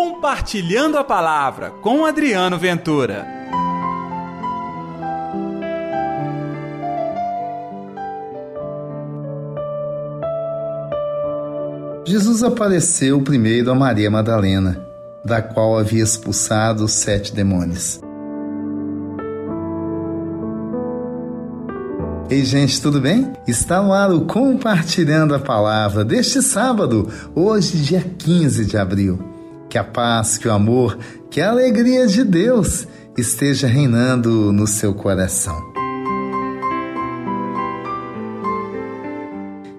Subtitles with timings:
[0.00, 3.26] Compartilhando a Palavra com Adriano Ventura.
[12.06, 14.86] Jesus apareceu primeiro a Maria Madalena,
[15.24, 18.00] da qual havia expulsado sete demônios.
[22.30, 23.32] Ei, gente, tudo bem?
[23.48, 29.37] Está no ar o Compartilhando a Palavra deste sábado, hoje, dia 15 de abril.
[29.68, 30.98] Que a paz, que o amor,
[31.30, 32.86] que a alegria de Deus
[33.16, 35.78] esteja reinando no seu coração.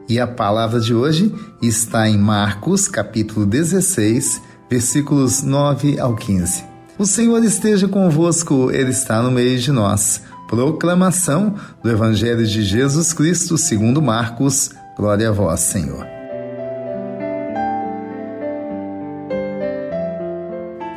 [0.09, 6.63] E a palavra de hoje está em Marcos, capítulo 16, versículos 9 ao 15.
[6.97, 10.23] O Senhor esteja convosco, Ele está no meio de nós.
[10.49, 14.71] Proclamação do Evangelho de Jesus Cristo segundo Marcos.
[14.97, 16.18] Glória a vós, Senhor.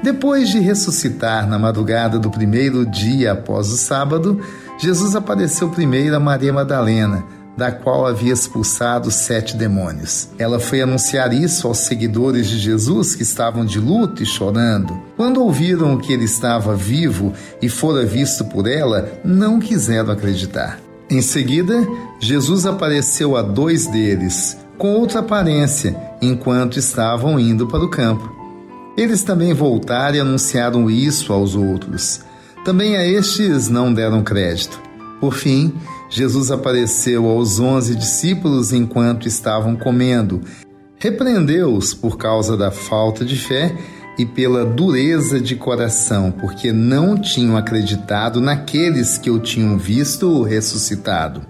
[0.02, 4.40] Depois de ressuscitar na madrugada do primeiro dia após o sábado,
[4.78, 7.24] Jesus apareceu primeiro a Maria Madalena
[7.56, 10.28] da qual havia expulsado sete demônios.
[10.38, 14.98] Ela foi anunciar isso aos seguidores de Jesus que estavam de luto e chorando.
[15.16, 20.78] Quando ouviram que ele estava vivo e fora visto por ela, não quiseram acreditar.
[21.10, 21.86] Em seguida,
[22.18, 28.41] Jesus apareceu a dois deles, com outra aparência, enquanto estavam indo para o campo.
[28.96, 32.20] Eles também voltaram e anunciaram isso aos outros.
[32.64, 34.80] Também a estes não deram crédito.
[35.20, 35.74] Por fim,
[36.10, 40.42] Jesus apareceu aos onze discípulos enquanto estavam comendo.
[40.98, 43.74] Repreendeu-os por causa da falta de fé
[44.18, 51.42] e pela dureza de coração, porque não tinham acreditado naqueles que o tinham visto ressuscitado.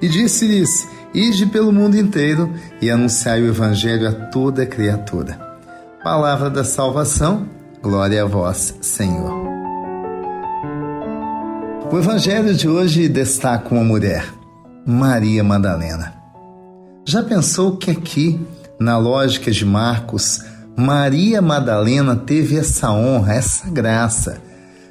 [0.00, 5.49] E disse-lhes: Ide pelo mundo inteiro e anunciai o Evangelho a toda criatura.
[6.02, 7.46] Palavra da salvação,
[7.82, 9.34] glória a vós, Senhor.
[11.92, 14.24] O evangelho de hoje destaca uma mulher,
[14.86, 16.14] Maria Madalena.
[17.04, 18.40] Já pensou que aqui,
[18.80, 20.42] na lógica de Marcos,
[20.74, 24.40] Maria Madalena teve essa honra, essa graça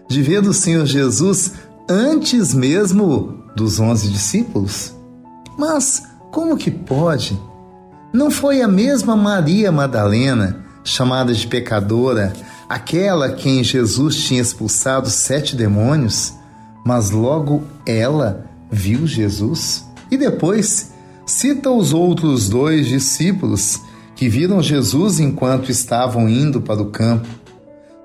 [0.08, 1.54] de ver o Senhor Jesus
[1.90, 4.94] antes mesmo dos onze discípulos?
[5.58, 7.36] Mas como que pode?
[8.14, 12.34] Não foi a mesma Maria Madalena, chamada de pecadora,
[12.68, 16.34] aquela quem Jesus tinha expulsado sete demônios?
[16.90, 19.86] mas logo ela viu Jesus.
[20.10, 20.92] E depois
[21.26, 23.80] cita os outros dois discípulos
[24.16, 27.28] que viram Jesus enquanto estavam indo para o campo.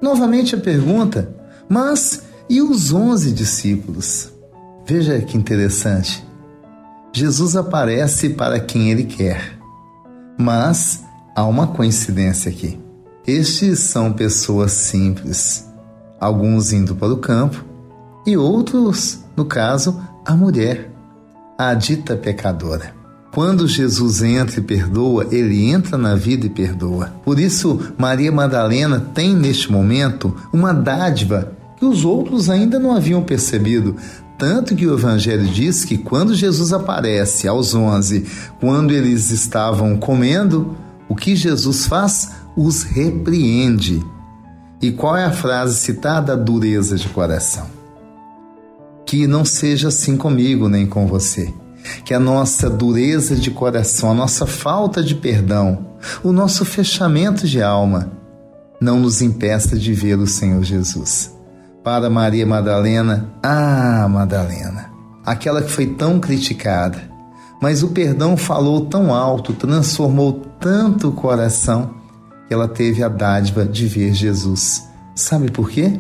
[0.01, 1.35] Novamente a pergunta:
[1.69, 4.31] mas e os onze discípulos?
[4.87, 6.23] Veja que interessante.
[7.13, 9.59] Jesus aparece para quem ele quer.
[10.37, 11.04] Mas
[11.35, 12.79] há uma coincidência aqui.
[13.27, 15.67] Estes são pessoas simples,
[16.21, 17.65] alguns indo para o campo
[18.27, 20.91] e outros, no caso, a mulher,
[21.59, 22.95] a dita pecadora.
[23.33, 27.13] Quando Jesus entra e perdoa, ele entra na vida e perdoa.
[27.25, 33.23] Por isso, Maria Madalena tem neste momento uma dádiva que os outros ainda não haviam
[33.23, 33.97] percebido.
[34.39, 38.25] Tanto que o Evangelho diz que quando Jesus aparece aos onze,
[38.61, 40.77] quando eles estavam comendo,
[41.15, 42.33] o que Jesus faz?
[42.57, 44.05] Os repreende.
[44.83, 46.37] E qual é a frase citada?
[46.37, 47.75] Dureza de coração
[49.15, 51.55] que não seja assim comigo nem com você.
[52.05, 55.87] Que a nossa dureza de coração, a nossa falta de perdão,
[56.23, 58.11] o nosso fechamento de alma
[58.81, 61.33] não nos impeça de ver o Senhor Jesus.
[61.85, 64.91] Para Maria Madalena, ah, Madalena,
[65.25, 67.03] aquela que foi tão criticada,
[67.61, 71.91] mas o perdão falou tão alto, transformou tanto o coração,
[72.47, 74.89] que ela teve a dádiva de ver Jesus.
[75.15, 75.99] Sabe por quê?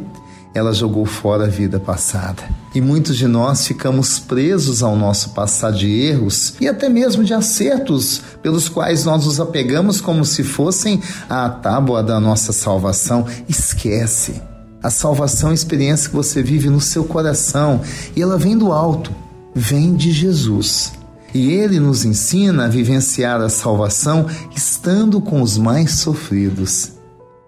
[0.55, 2.43] ela jogou fora a vida passada.
[2.75, 7.35] E muitos de nós ficamos presos ao nosso passado de erros e até mesmo de
[7.35, 13.27] acertos pelos quais nós nos apegamos como se fossem a tábua da nossa salvação.
[13.49, 14.41] Esquece.
[14.81, 17.81] A salvação é a experiência que você vive no seu coração
[18.15, 19.11] e ela vem do alto,
[19.55, 20.93] vem de Jesus.
[21.35, 26.93] E ele nos ensina a vivenciar a salvação estando com os mais sofridos,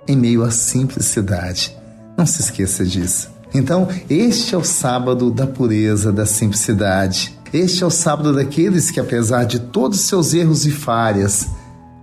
[0.08, 1.76] em meio à simplicidade
[2.16, 3.30] não se esqueça disso.
[3.52, 7.36] Então, este é o sábado da pureza, da simplicidade.
[7.52, 11.48] Este é o sábado daqueles que, apesar de todos os seus erros e falhas,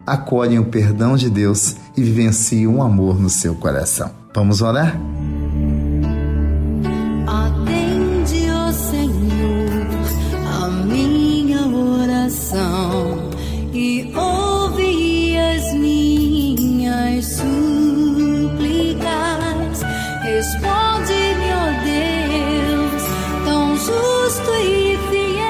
[0.06, 4.12] acolhem o perdão de Deus e vivenciam o amor no seu coração.
[4.34, 5.00] Vamos orar?
[13.74, 17.44] e ouve as minhas súplicas.
[20.22, 23.04] Responde-me, ó Deus,
[23.46, 25.44] tão justo e fiel.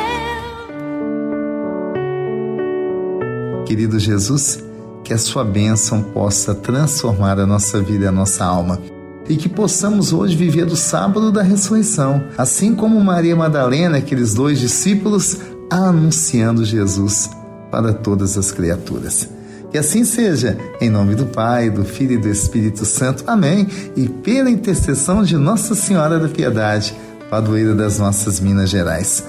[3.66, 4.64] Querido Jesus,
[5.04, 8.80] que a sua bênção possa transformar a nossa vida e a nossa alma
[9.28, 14.60] e que possamos hoje viver o sábado da ressurreição, assim como Maria Madalena, aqueles dois
[14.60, 17.30] discípulos, anunciando Jesus
[17.74, 19.28] para todas as criaturas.
[19.72, 23.24] Que assim seja, em nome do Pai, do Filho e do Espírito Santo.
[23.26, 23.68] Amém.
[23.96, 26.96] E pela intercessão de Nossa Senhora da Piedade,
[27.32, 29.26] padroeira das nossas Minas Gerais.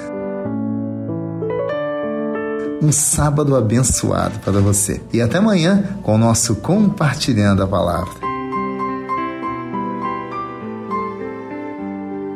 [2.83, 5.01] Um sábado abençoado para você.
[5.11, 8.13] E até amanhã com o nosso Compartilhando a Palavra.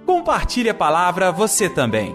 [0.06, 2.14] Compartilhe a palavra você também.